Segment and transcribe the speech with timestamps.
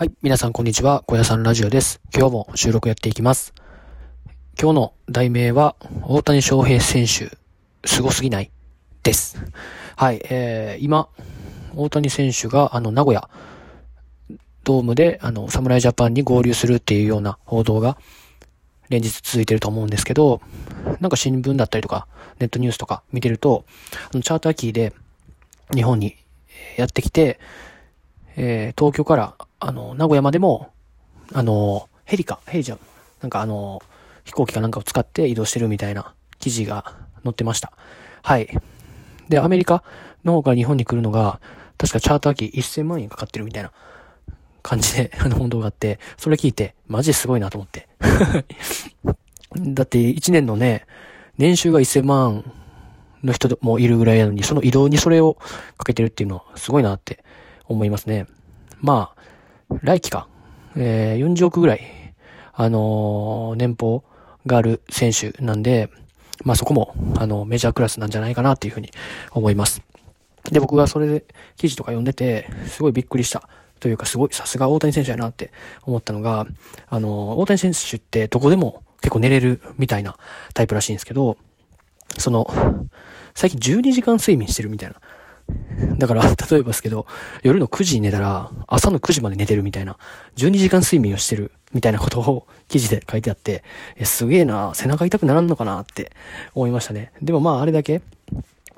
[0.00, 0.12] はい。
[0.22, 1.04] 皆さん、こんにちは。
[1.06, 2.00] 小屋さんラジオです。
[2.16, 3.52] 今日も収録やっていきます。
[4.58, 7.36] 今日の題名は、大谷翔平選手、
[7.86, 8.50] すすぎない？
[9.02, 9.36] です。
[9.96, 10.22] はい。
[10.30, 11.10] えー、今、
[11.76, 13.28] 大谷選手が、あの、名古屋、
[14.64, 17.98] ドームで、あの、侍ジャパンに合流するっていうような報道が、
[18.88, 20.40] 連日続いてると思うんですけど、
[21.00, 22.08] なんか新聞だったりとか、
[22.38, 23.66] ネットニュースとか見てると、
[24.10, 24.94] あの、チャーター機で、
[25.74, 26.16] 日本に
[26.78, 27.38] やってきて、
[28.36, 30.72] えー、東京から、あの、名古屋までも、
[31.32, 32.78] あの、ヘリか、ヘリじゃん。
[33.20, 33.80] なんかあの、
[34.24, 37.72] 飛行機かなんかを使って移動してるみたいな記事が載ってました。
[38.22, 38.48] はい。
[39.28, 39.84] で、アメリカ
[40.24, 41.40] の方から日本に来るのが、
[41.76, 43.72] 確かチャーター機1000万円かかってるみたいな
[44.62, 47.88] 感じで、 あの、本当があって、それ聞いて、マジすごいなと思って。
[49.56, 50.86] だって、1年のね、
[51.36, 52.52] 年収が1000万
[53.22, 55.34] の人もいるぐらいなのに、その移動にそれを
[55.76, 57.22] かけてるっていうのはすごいなって
[57.66, 58.26] 思いますね。
[58.80, 59.20] まあ、
[59.82, 60.28] 来期か。
[60.76, 61.80] えー、40億ぐらい、
[62.52, 64.04] あのー年俸
[64.46, 65.90] がある選手なんで、
[66.44, 68.90] まあそこも、あの、メジャークラスなんじゃないかなっていうふうに
[69.32, 69.82] 思います。
[70.50, 71.24] で、僕がそれで
[71.56, 73.48] 記事とか読んでて、すごいびっくりした。
[73.80, 76.46] というか、すごい、さすが大谷選手やなって思ったのが、
[76.88, 80.16] あの、大谷選手ってどこでも結構寝れるみたいな
[80.54, 81.36] タイプらしいんですけど、
[82.18, 82.46] その、
[83.34, 84.96] 最近12時間睡眠してるみたいな。
[85.98, 87.06] だから、 例えばですけど、
[87.42, 89.96] 夜の9時に寝たら、朝の9時まで寝てるみたいな、
[90.36, 93.62] 12時間睡眠をしてるみたいなことを記事で書いてあって、
[93.96, 96.12] えすげえな、背中痛くならんのかなって
[96.54, 97.12] 思いましたね。
[97.22, 98.02] でもまあ、あれだけ、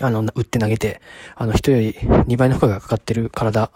[0.00, 1.00] あの、打って投げて、
[1.34, 3.70] あの、人より2倍の負荷がかかってる体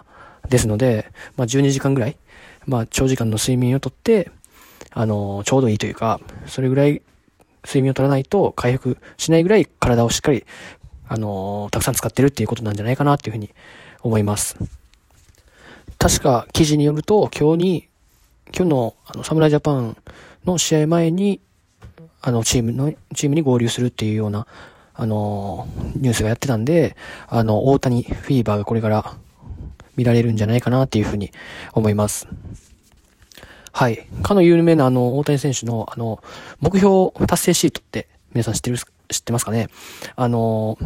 [0.49, 2.17] ですので、まあ、12時間ぐらい、
[2.67, 4.31] まあ、長時間の睡眠をとって、
[4.91, 7.03] あの、ちょうどいいというか、それぐらい
[7.65, 10.45] 睡眠を取らないと回復しないぐらい体をしっかり、
[11.13, 13.51] あの、たくさん使ってるっていうことなんじゃないかなっていうふうに
[14.03, 14.57] 思います。
[15.99, 17.89] 確か記事によると、今日に、
[18.57, 19.97] 今日の、あの、侍ジャパン
[20.47, 21.43] の試合前に、
[22.23, 24.47] あの、チームの、チームに合流するっていうような、
[24.95, 26.97] あの、ニュースがやってたんで、
[27.29, 29.15] あの、大谷フィーバーがこれから
[29.97, 31.31] 見られるんじゃないかなっていうふうに
[31.75, 32.27] 思います。
[33.71, 34.07] はい。
[34.23, 36.23] かの有名なあの、大谷選手のあの、
[36.61, 38.79] 目標達成シートって皆さん知ってる、
[39.13, 39.69] 知ってますかね？
[40.17, 40.79] あの、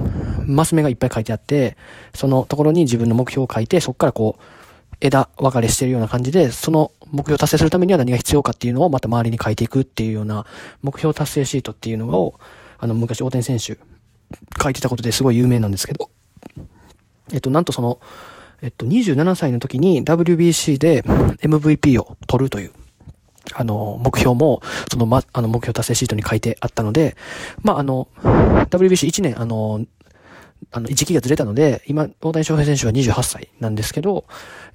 [0.47, 1.76] マス目がいっぱい書いてあって、
[2.14, 4.42] そのところに自分の目標を書いて、そこからこう、
[5.00, 10.47] 枝分かれしてるような感じで、その目標を達成するためには何が必要かっていうのをまた周りに書いていくっていうような
[10.82, 12.41] 目標達成シートっていうのを、
[12.78, 13.78] あの、昔大谷選手
[14.62, 16.10] 書いてたことですごい有名なんですけど、
[17.32, 18.00] えっと、なんとその、
[18.62, 22.72] えっと、27歳の時に WBC で MVP を取るという、
[23.55, 27.17] あの、目標も、その、ま、あの、目標達成シートに書いてあったので、
[27.62, 29.84] まあ、あの、WBC1 年、あの、
[30.73, 34.25] あの、時期がずれたので、今、大谷翔平選手は28歳なんですけど、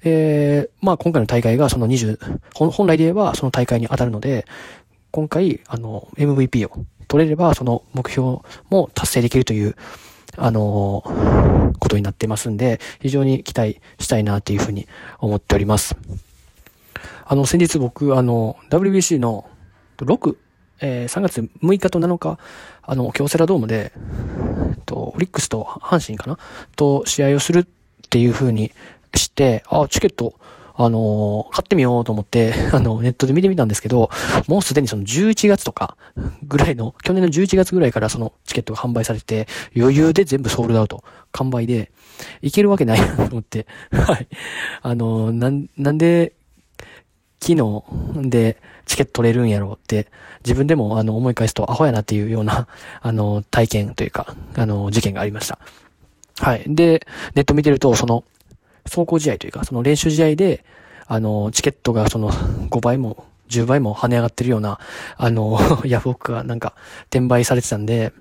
[0.04, 2.18] えー、まあ、今回の大会がその20、
[2.54, 4.46] 本来で言えばその大会に当たるので、
[5.10, 8.38] 今回、あの、MVP を取れれば、その目標
[8.70, 9.76] も達成できるという、
[10.38, 11.02] あの
[11.78, 15.94] ことになってますんで、非常に期待したいなっていうふうに思っております。
[17.32, 19.48] あの、先日僕、あの、WBC の
[19.96, 20.36] 6、
[20.82, 22.38] えー3月6日と7日、
[22.82, 23.90] あの、京セラドームで、
[24.68, 26.38] えっと、オリックスと阪神かな？
[26.76, 27.64] と試合をするっ
[28.10, 28.70] ていう風に
[29.16, 30.34] して、あ、チケット、
[30.74, 34.10] あのー買ってみようと思って、 あの、ネットで見てみたんですけど、
[34.46, 35.96] もうすでにその11月とか
[36.42, 41.92] ぐらいの、去年の11月ぐらいからそのチケットが販売されて、余裕で全部ソールドアウト、完売で、
[42.42, 44.28] いけるわけないなと思って、 はい。
[44.82, 46.34] あのーなん、なんで、
[47.42, 50.06] 昨日でチケット取れるんやろうって、
[50.44, 52.68] 自分でもあの思い返すとアホやなっていうような、
[53.02, 55.58] あの、体験というか、あの、事件がありました。
[56.38, 56.62] はい。
[56.66, 58.24] で、ネット見てると、その、
[58.84, 60.64] 走行試合というか、その練習試合で、
[61.06, 64.78] あの、チケットがその5倍も、10倍も跳ね上がってるような、
[65.16, 66.74] あの、 ヤフオクがなんか
[67.10, 68.12] 転売されてたんで、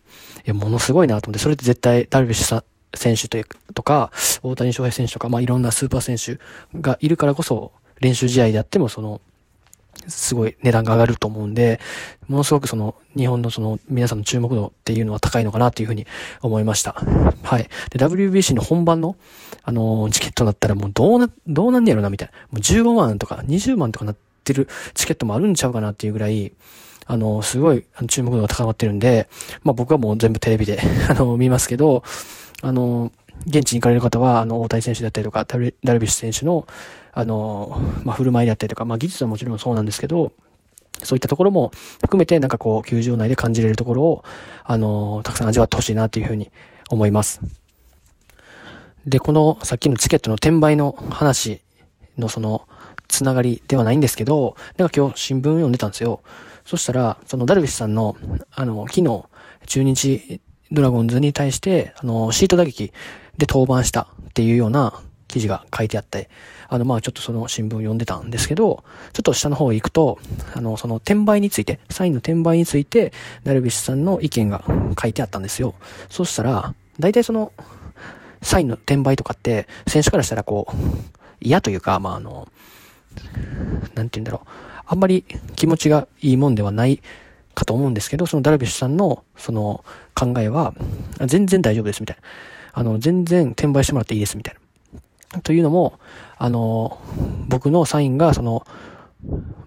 [0.45, 4.11] いや、ものすごいなと思って、それって絶対ダルビッシュさ選手というとか、
[4.43, 6.41] 大谷翔平選手とか、まあ、いろんなスーパー選手
[6.79, 7.71] がいるからこそ、
[8.01, 9.21] 練習試合であっても、その、
[10.07, 11.79] すごい値段が上がると思うんで、
[12.27, 16.07] ものすごくその、日本のその、皆さんの注目度っていうのは高いのかなっていうふうに
[16.41, 16.93] 思いました。
[17.43, 17.69] はい。
[17.91, 19.15] で、WBC の本番の、
[19.63, 22.33] あのーチケットだったらもうどうな、どうなんねやろな、みたいな。
[22.51, 26.51] もう15万とか20万とかなってるチケットもあるんちゃうかなっていうぐらい、
[27.05, 29.27] あのーすごい注目度が高まってるんで、
[29.63, 32.03] まあ僕はもう全部テレビで、 あのー見ますけど、
[32.63, 33.11] あの
[33.47, 36.67] 現地に行かれる方は、あの、大谷選手だったりとか、ダルビッシュ選手の、
[37.13, 40.31] あの、まあ、振る舞いだったりとか、まあ、技術はもちろんそうなんですけど、
[41.03, 41.71] そういったところも
[42.01, 44.23] 含めて、なんかこう、球場内で感じれるところを、
[44.63, 46.51] あの、たくさん味わってほしいなというふうに
[46.89, 47.41] 思います。
[49.05, 51.61] で、この、さっきのチケットの転売の話
[52.17, 52.67] のその、
[53.07, 56.21] つながりではないんですけど、なんか今日新聞読んでたんですよ。
[56.65, 58.15] そしたら、そのダルビッシュさんの、
[58.51, 59.23] あの、昨日、
[59.65, 60.41] 中日
[60.71, 62.93] ドラゴンズに対して、あの、シート打撃
[63.37, 66.29] で登板したっていうような記事が書いてあって、
[66.67, 68.83] あの、まあちょっとその新聞読んでたんですけど、
[69.13, 70.19] ちょっと下の方行くと、
[70.55, 73.11] あの、その転売について、サインの転売について、
[73.43, 74.63] ダルビッシュさんの意見が
[75.01, 75.75] 書いてあったんですよ。
[76.09, 77.51] そしたら、大体その、
[78.41, 80.75] サインの転売とかって、選手からしたらこう、
[81.41, 82.47] 嫌というか、まああの、
[83.95, 84.49] なんて言うんだろう。
[84.85, 85.25] あんまり
[85.55, 87.01] 気持ちがいいもんではない
[87.53, 89.83] かと思うんですけど、そのダルビッシュさんの、その
[90.15, 90.73] 考えは、
[91.25, 92.23] 全然大丈夫です、みたいな。
[92.73, 94.55] あの、全然転売してもらっていいです、みたい
[95.33, 95.41] な。
[95.41, 95.99] というのも、
[96.37, 96.99] あの、
[97.47, 98.65] 僕のサインが、その、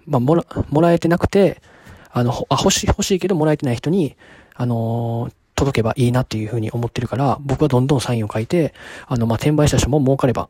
[0.06, 1.62] まあ、もら、もらえてなくて、
[2.10, 4.16] あの、あ、欲しい、欲しいけどもらえてない人に、
[4.54, 8.74] あの、届けばいいなっていうふうに思ってるから、僕はどんどんサインを書いて、
[9.06, 10.48] あの、まあ、転売した人も儲かれば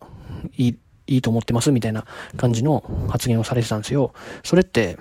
[0.56, 0.76] いい、
[1.06, 2.06] いいと思ってますみたいな
[2.36, 4.12] 感じの発言をされてたんですよ。
[4.42, 4.96] それって、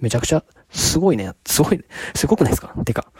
[0.00, 1.32] めちゃくちゃすごいね。
[1.46, 1.84] すごい、
[2.14, 2.74] すごくないですか？
[2.84, 3.10] てか。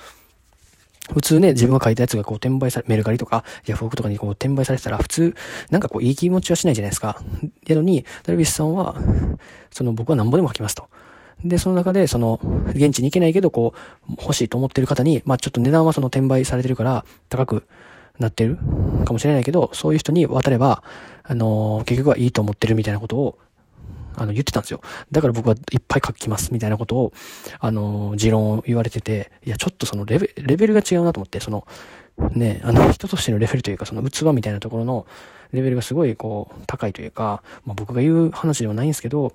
[1.12, 5.34] 普通ね、自分が書いたやつがこう転売され、メルカリとか、ヤフオクとかにこう転売されてたら、普通、
[5.70, 7.20] なんかこういい気持ちはしないじゃないですか。
[7.66, 8.94] やのに、ダルビッシュさんは、
[9.72, 10.88] その僕は何ぼでも書きますと。
[11.44, 12.38] で、その中で、その、
[12.68, 13.74] 現地に行けないけど、こ
[14.08, 17.66] う、欲しいと思ってる方に、まあちょっと値段はその転売されてるから、高く
[18.20, 18.56] なってる
[19.04, 20.84] かもしれないけど、そういう人に渡れば、
[21.24, 23.38] あのー、結局はいいと思ってるみたいなことを
[24.16, 24.80] あの、言ってたんですよ。
[25.10, 27.12] だから僕はいっぱい書きます、みたいなことを、
[27.58, 31.66] あの、持論を言われてて、いや、ちょっとそのレベレベルが違うなと思って、その、
[32.32, 35.06] ね、あの、人としてのレベルというか、その器みたいなところの
[35.52, 39.32] レベルがすごい、こう、高いというか、まあ、僕が言う話ではないんですけど、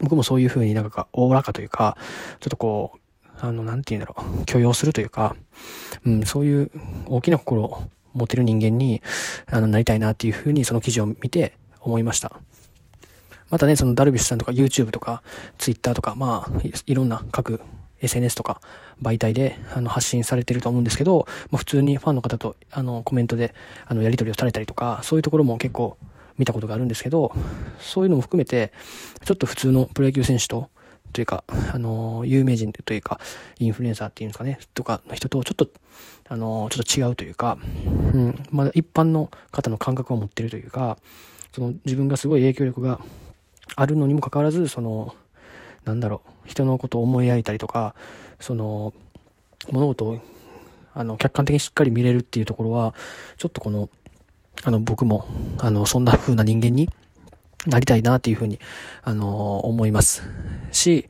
[0.00, 1.96] 僕もそういう風になんか、おおらかというか、
[2.40, 2.98] ちょっとこう、
[3.40, 5.36] あの、なんて言うんだろう、許容するというか、
[6.04, 6.70] うん、そういう
[7.06, 7.82] 大きな心を
[8.14, 9.02] 持てる人間に、
[9.46, 12.40] あの、なりたいなっていう風にその記事を見て思いました。
[13.50, 15.22] またね、そのダルビッシュさんとか YouTube とか
[15.58, 17.60] Twitter とか、まあ、いろんな各
[18.00, 18.60] SNS とか
[19.02, 23.54] 媒体であの発信されてると思うんですけど、まあ、普通にファンの方とあのコメントで
[23.86, 25.96] あのやり取りをされたりとか、そういうところも結構
[26.36, 27.32] 見たことがあるんですけど、
[27.80, 28.72] そういうのも含めて、
[29.24, 30.70] ちょっと普通のプロ野球選手と、
[31.12, 31.42] というか、
[31.72, 33.18] あの、有名人というか、
[33.58, 35.68] インフルエンサーっていうんですかね、とかの人とちょっと、
[36.28, 37.58] あの、ちょっと違うというか、
[38.12, 40.98] うん、まだ一般の方の感覚を持ってるというか、
[41.52, 43.00] その自分がすごい影響力が
[43.76, 45.14] あるのにもかかわらず、その、
[45.84, 47.94] なんだろう、人のことを思いやいたりとか、
[48.40, 48.92] その、
[49.70, 50.20] 物事を、
[50.94, 52.94] あの、客観的にしっかり見れるっていうところは、
[53.36, 53.88] ちょっとこの、
[54.64, 55.26] あの、僕も、
[55.58, 56.88] あの、そんな風な人間に
[57.66, 58.58] なりたいなっていうふうに、
[59.02, 60.22] あの、思います
[60.72, 61.06] し、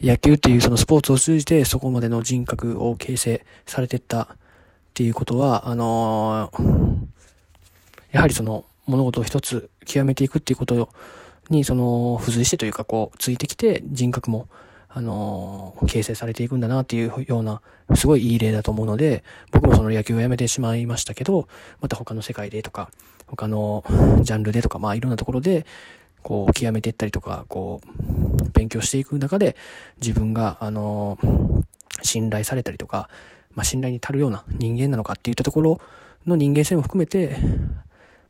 [0.00, 4.28] 野球っていうそのスポーツを通じてそこまでの人格を形成されてったっ
[4.92, 6.50] ていうことは、あの
[8.12, 10.90] やはりその物事を一つ極めていくっていうこと
[11.50, 14.48] に、その、付随してというか、こう、ついてきて、人格も、
[14.88, 17.60] あの、形成されていくんだなっていうような、
[17.94, 21.48] すごいいい例だと思うので、僕もその野球をやめてしまいましたけど、
[21.80, 22.90] また他の世界でとか、
[23.26, 23.84] 他の
[24.22, 25.66] ジャンルでとか、まあいろんなところで、
[26.22, 29.54] こう、極めていったりとか、こう、勉強していく中で、
[30.00, 31.18] 自分が、あの、
[32.02, 33.08] 信頼されたりとか、
[33.54, 35.80] まあ信頼に足るような人間なのかっていったところ
[36.26, 37.36] の人間性も含めて、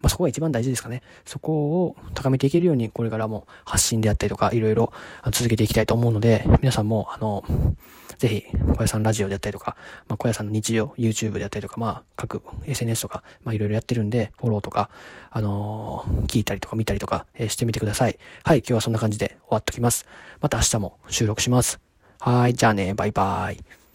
[0.01, 1.03] まあ、そこが一番大事ですかね。
[1.25, 4.93] そこを高めていけるように、これからも発信であったりとか、いろいろ
[5.31, 7.45] 続けていきたいと思うので、皆さんも、あの、
[8.19, 8.45] ぜひ、
[8.76, 9.76] 小屋さんラジオであったりとか、
[10.09, 14.91] まあ、小屋さんの日常、YouTube であったりとか、まあ、各 SNS とか、まあ、いろいろやってるんで、フォローとか、
[15.31, 18.19] あのー、聞いたりとか見たりとか、えー、してみてください。
[18.45, 20.07] はい、今日はそんな感じで終わっときます。
[20.41, 21.81] また明日も収録します。
[22.21, 23.86] はい、じゃあね、バイバイ。